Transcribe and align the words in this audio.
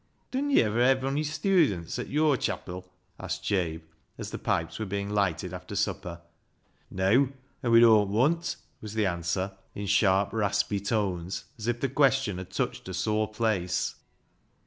"Dun 0.31 0.49
yo' 0.49 0.65
iver 0.65 0.83
hev' 0.83 1.03
ony 1.05 1.21
sthudents 1.21 1.99
at 1.99 2.07
yore 2.09 2.35
chapil?" 2.35 2.85
asked 3.19 3.43
Jabe, 3.43 3.83
as 4.17 4.31
the 4.31 4.39
pipes 4.39 4.79
were 4.79 4.85
being 4.87 5.11
lighted 5.11 5.53
after 5.53 5.75
supper." 5.75 6.21
Neaw; 6.91 7.27
an' 7.61 7.69
we 7.69 7.81
dooan't 7.81 8.07
want," 8.09 8.55
was 8.81 8.95
the 8.95 9.05
answer, 9.05 9.51
in 9.75 9.85
sharp, 9.85 10.33
raspy 10.33 10.79
tones, 10.79 11.45
as 11.59 11.67
if 11.67 11.81
the 11.81 11.87
question 11.87 12.39
had 12.39 12.49
touched 12.49 12.89
a 12.89 12.95
sore 12.95 13.27
place. 13.27 13.93